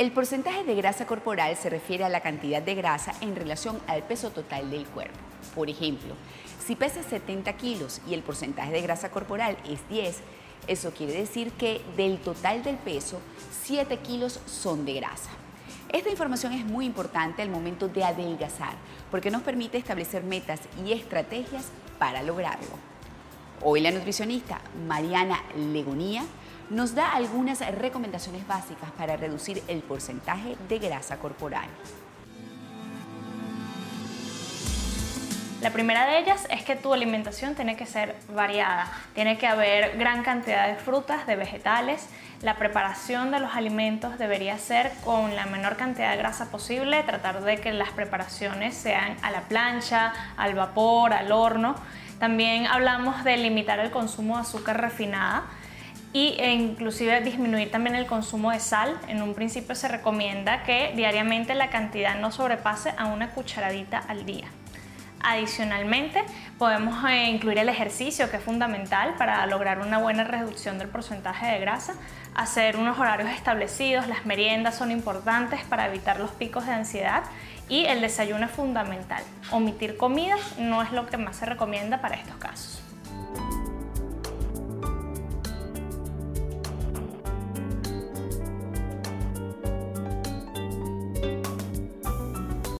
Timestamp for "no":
62.18-62.32, 80.58-80.82